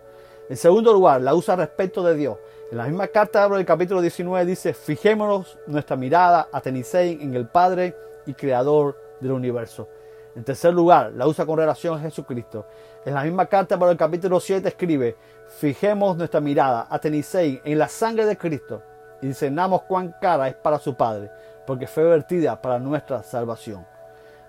En 0.50 0.58
segundo 0.58 0.94
lugar, 0.94 1.22
la 1.22 1.34
usa 1.34 1.56
respecto 1.56 2.04
de 2.04 2.16
Dios, 2.16 2.38
en 2.74 2.78
la 2.80 2.86
misma 2.86 3.08
carta 3.08 3.48
del 3.48 3.68
capítulo 3.68 4.02
19 4.02 4.48
dice, 4.48 4.74
fijémonos 4.74 5.60
nuestra 5.68 5.96
mirada 5.96 6.48
a 6.52 6.60
Tenisei 6.60 7.20
en 7.22 7.36
el 7.36 7.48
Padre 7.48 7.96
y 8.26 8.34
Creador 8.34 8.98
del 9.20 9.34
universo. 9.34 9.88
En 10.36 10.44
tercer 10.44 10.74
lugar, 10.74 11.12
la 11.14 11.28
usa 11.28 11.46
con 11.46 11.60
relación 11.60 11.98
a 11.98 12.02
Jesucristo. 12.02 12.66
En 13.06 13.14
la 13.14 13.24
misma 13.24 13.46
carta 13.46 13.78
por 13.78 13.90
el 13.90 13.98
capítulo 13.98 14.40
7 14.40 14.68
escribe, 14.68 15.16
fijemos 15.60 16.18
nuestra 16.18 16.40
mirada 16.40 16.88
a 16.90 16.98
Tenisei 16.98 17.62
en 17.64 17.78
la 17.78 17.88
sangre 17.88 18.26
de 18.26 18.36
Cristo 18.36 18.82
y 19.22 19.28
discernamos 19.28 19.84
cuán 19.84 20.16
cara 20.20 20.48
es 20.48 20.56
para 20.56 20.80
su 20.80 20.96
Padre, 20.96 21.30
porque 21.68 21.86
fue 21.86 22.04
vertida 22.04 22.60
para 22.60 22.80
nuestra 22.80 23.22
salvación. 23.22 23.86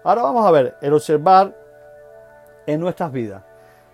Ahora 0.03 0.23
vamos 0.23 0.47
a 0.47 0.51
ver 0.51 0.77
el 0.81 0.95
observar 0.95 1.55
en 2.67 2.81
nuestras 2.81 3.13
vidas. 3.13 3.43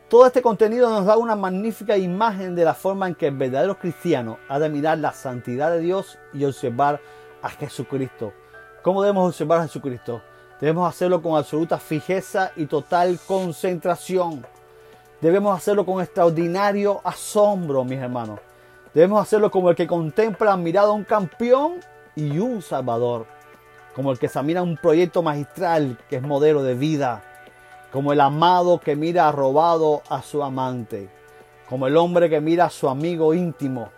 Todo 0.09 0.26
este 0.26 0.42
contenido 0.42 0.90
nos 0.90 1.06
da 1.06 1.16
una 1.16 1.37
magnífica 1.37 1.97
imagen 1.97 2.54
de 2.54 2.64
la 2.64 2.75
forma 2.75 3.09
en 3.09 3.14
que 3.14 3.28
el 3.28 3.37
verdadero 3.37 3.78
cristiano 3.78 4.38
ha 4.49 4.59
de 4.59 4.68
mirar 4.68 4.99
la 4.99 5.12
santidad 5.12 5.70
de 5.70 5.80
Dios 5.80 6.18
y 6.32 6.44
observar 6.44 7.00
a 7.42 7.49
Jesucristo. 7.50 8.32
¿Cómo 8.82 9.02
debemos 9.02 9.28
observar 9.28 9.61
a 9.61 9.62
Jesucristo? 9.62 10.23
Debemos 10.60 10.88
hacerlo 10.88 11.22
con 11.22 11.36
absoluta 11.36 11.78
fijeza 11.78 12.52
y 12.56 12.66
total 12.66 13.18
concentración. 13.26 14.44
Debemos 15.20 15.56
hacerlo 15.56 15.86
con 15.86 16.02
extraordinario 16.02 17.00
asombro, 17.04 17.84
mis 17.84 17.98
hermanos. 17.98 18.40
Debemos 18.92 19.22
hacerlo 19.22 19.50
como 19.50 19.70
el 19.70 19.76
que 19.76 19.86
contempla 19.86 20.56
mirado 20.56 20.92
a 20.92 20.94
un 20.94 21.04
campeón 21.04 21.80
y 22.14 22.38
un 22.38 22.60
salvador. 22.60 23.26
Como 23.94 24.12
el 24.12 24.18
que 24.18 24.26
examina 24.26 24.62
un 24.62 24.76
proyecto 24.76 25.22
magistral 25.22 25.98
que 26.08 26.16
es 26.16 26.22
modelo 26.22 26.62
de 26.62 26.74
vida 26.74 27.22
como 27.92 28.12
el 28.12 28.20
amado 28.20 28.78
que 28.78 28.94
mira 28.94 29.30
robado 29.32 30.02
a 30.08 30.22
su 30.22 30.42
amante, 30.42 31.08
como 31.68 31.86
el 31.86 31.96
hombre 31.96 32.30
que 32.30 32.40
mira 32.40 32.66
a 32.66 32.70
su 32.70 32.88
amigo 32.88 33.34
íntimo, 33.34 33.90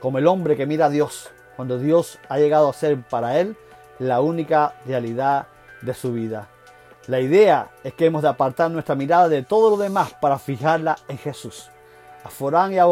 como 0.00 0.18
el 0.18 0.26
hombre 0.26 0.56
que 0.56 0.66
mira 0.66 0.86
a 0.86 0.90
Dios, 0.90 1.30
cuando 1.56 1.78
Dios 1.78 2.18
ha 2.28 2.38
llegado 2.38 2.68
a 2.68 2.72
ser 2.72 3.02
para 3.02 3.40
él 3.40 3.56
la 3.98 4.20
única 4.20 4.74
realidad 4.86 5.46
de 5.82 5.94
su 5.94 6.12
vida. 6.12 6.48
La 7.06 7.20
idea 7.20 7.70
es 7.84 7.94
que 7.94 8.06
hemos 8.06 8.22
de 8.22 8.28
apartar 8.28 8.70
nuestra 8.70 8.94
mirada 8.94 9.28
de 9.28 9.42
todo 9.42 9.70
lo 9.70 9.76
demás 9.76 10.12
para 10.20 10.38
fijarla 10.38 10.98
en 11.08 11.16
Jesús. 11.16 11.70
A 12.22 12.28
Forán 12.28 12.72
y 12.72 12.78
a 12.78 12.86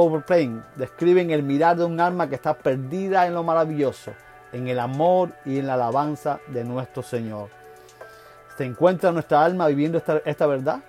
describen 0.76 1.30
el 1.30 1.42
mirar 1.42 1.76
de 1.76 1.84
un 1.84 2.00
alma 2.00 2.28
que 2.28 2.36
está 2.36 2.54
perdida 2.54 3.26
en 3.26 3.34
lo 3.34 3.42
maravilloso, 3.42 4.12
en 4.52 4.68
el 4.68 4.78
amor 4.78 5.32
y 5.44 5.58
en 5.58 5.66
la 5.66 5.74
alabanza 5.74 6.40
de 6.46 6.64
nuestro 6.64 7.02
Señor. 7.02 7.50
¿Se 8.56 8.64
encuentra 8.64 9.12
nuestra 9.12 9.44
alma 9.44 9.66
viviendo 9.66 10.02
esta, 10.24 10.46
verdad? 10.46 10.80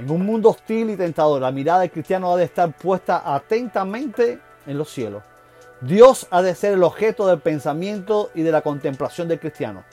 En 0.00 0.10
un 0.10 0.26
mundo 0.26 0.48
hostil 0.48 0.90
y 0.90 0.96
tentador, 0.96 1.42
la 1.42 1.52
mirada 1.52 1.80
del 1.80 1.92
cristiano 1.92 2.32
ha 2.32 2.36
de 2.36 2.44
estar 2.44 2.72
puesta 2.72 3.22
atentamente 3.24 4.40
en 4.66 4.78
los 4.78 4.90
cielos. 4.90 5.22
Dios 5.80 6.26
ha 6.30 6.42
de 6.42 6.56
ser 6.56 6.72
el 6.74 6.82
objeto 6.82 7.26
del 7.28 7.38
pensamiento 7.38 8.30
y 8.34 8.42
de 8.42 8.50
la 8.50 8.62
contemplación 8.62 9.28
del 9.28 9.38
cristiano. 9.38 9.84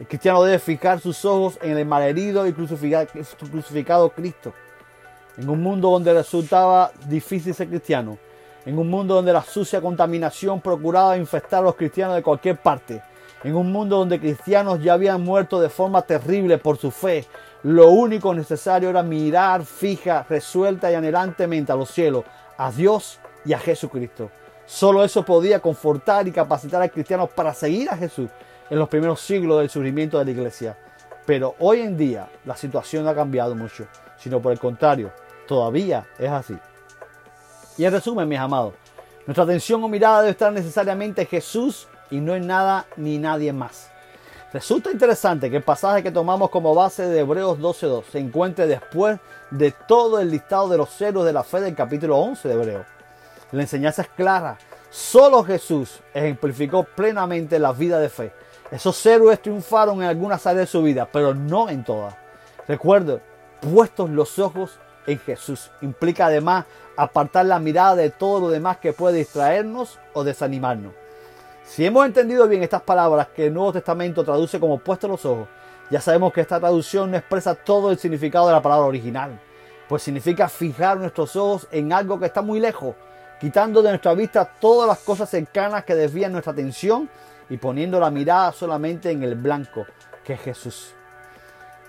El 0.00 0.06
cristiano 0.06 0.42
debe 0.42 0.58
fijar 0.58 1.00
sus 1.00 1.24
ojos 1.24 1.58
en 1.62 1.76
el 1.76 1.86
malherido 1.86 2.46
y 2.46 2.52
crucificado 2.52 4.08
Cristo. 4.10 4.52
En 5.36 5.48
un 5.48 5.62
mundo 5.62 5.90
donde 5.90 6.12
resultaba 6.12 6.90
difícil 7.06 7.54
ser 7.54 7.68
cristiano, 7.68 8.18
en 8.64 8.78
un 8.78 8.88
mundo 8.88 9.14
donde 9.14 9.32
la 9.32 9.42
sucia 9.42 9.80
contaminación 9.80 10.60
procuraba 10.60 11.16
infestar 11.16 11.60
a 11.60 11.66
los 11.66 11.76
cristianos 11.76 12.16
de 12.16 12.22
cualquier 12.22 12.56
parte, 12.56 13.02
en 13.44 13.54
un 13.54 13.72
mundo 13.72 13.98
donde 13.98 14.20
cristianos 14.20 14.82
ya 14.82 14.94
habían 14.94 15.22
muerto 15.22 15.60
de 15.60 15.68
forma 15.68 16.02
terrible 16.02 16.58
por 16.58 16.78
su 16.78 16.90
fe, 16.90 17.26
lo 17.62 17.90
único 17.90 18.34
necesario 18.34 18.90
era 18.90 19.02
mirar 19.02 19.64
fija, 19.64 20.24
resuelta 20.28 20.90
y 20.90 20.94
anhelantemente 20.94 21.72
a 21.72 21.76
los 21.76 21.90
cielos, 21.90 22.24
a 22.56 22.70
Dios 22.70 23.18
y 23.44 23.52
a 23.52 23.58
Jesucristo. 23.58 24.30
Solo 24.64 25.04
eso 25.04 25.24
podía 25.24 25.60
confortar 25.60 26.26
y 26.28 26.32
capacitar 26.32 26.82
a 26.82 26.88
cristianos 26.88 27.30
para 27.30 27.52
seguir 27.52 27.90
a 27.90 27.96
Jesús 27.96 28.30
en 28.72 28.78
los 28.78 28.88
primeros 28.88 29.20
siglos 29.20 29.58
del 29.58 29.68
surgimiento 29.68 30.18
de 30.18 30.24
la 30.24 30.30
iglesia. 30.30 30.78
Pero 31.26 31.54
hoy 31.58 31.80
en 31.80 31.98
día 31.98 32.30
la 32.46 32.56
situación 32.56 33.06
ha 33.06 33.14
cambiado 33.14 33.54
mucho, 33.54 33.84
sino 34.16 34.40
por 34.40 34.50
el 34.50 34.58
contrario, 34.58 35.12
todavía 35.46 36.06
es 36.18 36.30
así. 36.30 36.56
Y 37.76 37.84
en 37.84 37.92
resumen, 37.92 38.26
mis 38.26 38.38
amados, 38.38 38.72
nuestra 39.26 39.44
atención 39.44 39.84
o 39.84 39.88
mirada 39.88 40.20
debe 40.22 40.30
estar 40.30 40.50
necesariamente 40.50 41.20
en 41.20 41.28
Jesús 41.28 41.86
y 42.10 42.18
no 42.20 42.34
en 42.34 42.46
nada 42.46 42.86
ni 42.96 43.18
nadie 43.18 43.52
más. 43.52 43.90
Resulta 44.54 44.90
interesante 44.90 45.50
que 45.50 45.58
el 45.58 45.62
pasaje 45.62 46.02
que 46.02 46.10
tomamos 46.10 46.48
como 46.48 46.74
base 46.74 47.06
de 47.06 47.20
Hebreos 47.20 47.58
12.2 47.58 48.04
se 48.10 48.20
encuentre 48.20 48.66
después 48.66 49.18
de 49.50 49.72
todo 49.86 50.18
el 50.18 50.30
listado 50.30 50.70
de 50.70 50.78
los 50.78 50.98
héroes 50.98 51.26
de 51.26 51.34
la 51.34 51.44
fe 51.44 51.60
del 51.60 51.74
capítulo 51.74 52.16
11 52.16 52.48
de 52.48 52.54
Hebreos. 52.54 52.86
La 53.50 53.60
enseñanza 53.60 54.00
es 54.00 54.08
clara. 54.08 54.56
Solo 54.88 55.44
Jesús 55.44 56.00
ejemplificó 56.14 56.84
plenamente 56.84 57.58
la 57.58 57.72
vida 57.72 57.98
de 57.98 58.08
fe. 58.08 58.32
Esos 58.72 59.04
héroes 59.04 59.42
triunfaron 59.42 60.02
en 60.02 60.08
algunas 60.08 60.46
áreas 60.46 60.66
de 60.66 60.72
su 60.72 60.82
vida, 60.82 61.06
pero 61.12 61.34
no 61.34 61.68
en 61.68 61.84
todas. 61.84 62.14
Recuerden, 62.66 63.20
puestos 63.60 64.08
los 64.08 64.38
ojos 64.38 64.78
en 65.06 65.18
Jesús. 65.18 65.70
Implica 65.82 66.26
además 66.26 66.64
apartar 66.96 67.44
la 67.44 67.58
mirada 67.58 67.96
de 67.96 68.08
todo 68.08 68.40
lo 68.40 68.48
demás 68.48 68.78
que 68.78 68.94
puede 68.94 69.18
distraernos 69.18 69.98
o 70.14 70.24
desanimarnos. 70.24 70.94
Si 71.64 71.84
hemos 71.84 72.06
entendido 72.06 72.48
bien 72.48 72.62
estas 72.62 72.80
palabras 72.80 73.28
que 73.28 73.46
el 73.46 73.54
Nuevo 73.54 73.74
Testamento 73.74 74.24
traduce 74.24 74.58
como 74.58 74.78
puesto 74.78 75.06
los 75.06 75.24
ojos, 75.26 75.48
ya 75.90 76.00
sabemos 76.00 76.32
que 76.32 76.40
esta 76.40 76.58
traducción 76.58 77.10
no 77.10 77.18
expresa 77.18 77.54
todo 77.54 77.90
el 77.90 77.98
significado 77.98 78.46
de 78.46 78.54
la 78.54 78.62
palabra 78.62 78.86
original, 78.86 79.38
pues 79.86 80.02
significa 80.02 80.48
fijar 80.48 80.96
nuestros 80.96 81.36
ojos 81.36 81.68
en 81.70 81.92
algo 81.92 82.18
que 82.18 82.24
está 82.26 82.40
muy 82.40 82.58
lejos, 82.58 82.94
quitando 83.38 83.82
de 83.82 83.90
nuestra 83.90 84.14
vista 84.14 84.46
todas 84.46 84.88
las 84.88 85.00
cosas 85.00 85.28
cercanas 85.28 85.84
que 85.84 85.94
desvían 85.94 86.32
nuestra 86.32 86.52
atención 86.52 87.10
y 87.52 87.58
poniendo 87.58 88.00
la 88.00 88.10
mirada 88.10 88.50
solamente 88.50 89.10
en 89.10 89.22
el 89.22 89.34
blanco, 89.34 89.84
que 90.24 90.32
es 90.32 90.40
Jesús. 90.40 90.94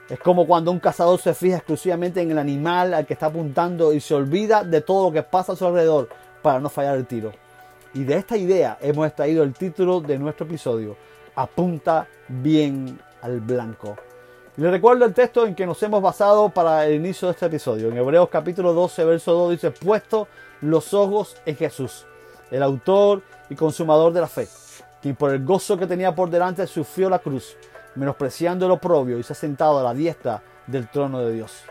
Es 0.09 0.19
como 0.19 0.45
cuando 0.45 0.71
un 0.71 0.79
cazador 0.81 1.21
se 1.21 1.33
fija 1.33 1.55
exclusivamente 1.55 2.19
en 2.19 2.31
el 2.31 2.37
animal 2.37 2.93
al 2.93 3.05
que 3.05 3.13
está 3.13 3.27
apuntando 3.27 3.93
y 3.93 4.01
se 4.01 4.13
olvida 4.13 4.65
de 4.65 4.81
todo 4.81 5.07
lo 5.07 5.13
que 5.13 5.23
pasa 5.23 5.53
a 5.53 5.55
su 5.55 5.65
alrededor 5.65 6.09
para 6.41 6.59
no 6.59 6.67
fallar 6.67 6.97
el 6.97 7.07
tiro. 7.07 7.31
Y 7.93 8.03
de 8.03 8.17
esta 8.17 8.35
idea 8.35 8.77
hemos 8.81 9.07
extraído 9.07 9.41
el 9.41 9.53
título 9.53 10.01
de 10.01 10.19
nuestro 10.19 10.45
episodio, 10.45 10.97
Apunta 11.33 12.07
bien 12.27 12.99
al 13.21 13.39
blanco. 13.39 13.95
Les 14.57 14.69
recuerdo 14.69 15.05
el 15.05 15.13
texto 15.13 15.47
en 15.47 15.55
que 15.55 15.65
nos 15.65 15.81
hemos 15.81 16.01
basado 16.01 16.49
para 16.49 16.85
el 16.85 16.95
inicio 16.95 17.29
de 17.29 17.31
este 17.31 17.45
episodio. 17.45 17.87
En 17.87 17.95
Hebreos 17.95 18.27
capítulo 18.27 18.73
12, 18.73 19.05
verso 19.05 19.31
2 19.31 19.51
dice, 19.51 19.71
puesto 19.71 20.27
los 20.59 20.93
ojos 20.93 21.37
en 21.45 21.55
Jesús, 21.55 22.05
el 22.51 22.61
autor 22.63 23.21
y 23.49 23.55
consumador 23.55 24.11
de 24.11 24.19
la 24.19 24.27
fe, 24.27 24.49
quien 25.03 25.15
por 25.17 25.31
el 25.31 25.43
gozo 25.43 25.77
que 25.77 25.85
tenía 25.85 26.15
por 26.15 26.29
delante 26.29 26.65
sufrió 26.65 27.09
la 27.09 27.19
cruz, 27.19 27.57
menospreciando 27.95 28.65
el 28.65 28.71
oprobio 28.71 29.19
y 29.19 29.23
se 29.23 29.33
ha 29.33 29.35
sentado 29.35 29.79
a 29.79 29.83
la 29.83 29.93
diestra 29.93 30.41
del 30.65 30.89
trono 30.89 31.19
de 31.19 31.33
Dios. 31.33 31.65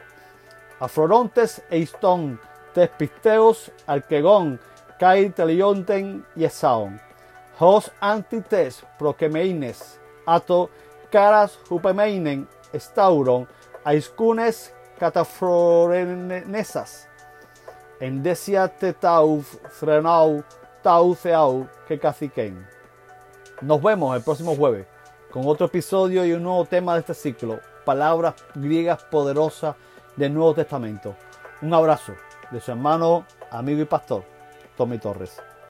Afrorontes 0.78 1.62
e 1.70 1.78
Istón, 1.78 2.38
Tespisteos, 2.74 3.72
Arquegón, 3.86 4.60
Kai 4.98 5.30
Telionten 5.30 6.26
y 6.36 6.44
Esaón. 6.44 7.00
Hos 7.58 7.90
antites 8.00 8.84
prokemeines, 8.98 9.98
ato 10.26 10.68
caras 11.10 11.58
hupemeinen, 11.70 12.46
estauron, 12.74 13.48
aiscunes 13.82 14.74
catafrorenesas. 14.98 17.08
Endesia 17.98 18.68
tetau, 18.68 19.40
frenau, 19.70 20.44
tau 20.82 21.14
ceau, 21.14 21.66
que 21.86 21.98
caciquen. 21.98 22.81
Nos 23.62 23.80
vemos 23.80 24.16
el 24.16 24.24
próximo 24.24 24.56
jueves 24.56 24.88
con 25.30 25.46
otro 25.46 25.66
episodio 25.66 26.24
y 26.24 26.32
un 26.32 26.42
nuevo 26.42 26.64
tema 26.64 26.94
de 26.94 27.00
este 27.00 27.14
ciclo, 27.14 27.60
palabras 27.84 28.34
griegas 28.56 29.04
poderosas 29.04 29.76
del 30.16 30.34
Nuevo 30.34 30.52
Testamento. 30.52 31.14
Un 31.62 31.72
abrazo 31.72 32.12
de 32.50 32.60
su 32.60 32.72
hermano, 32.72 33.24
amigo 33.52 33.80
y 33.80 33.84
pastor, 33.84 34.24
Tommy 34.76 34.98
Torres. 34.98 35.40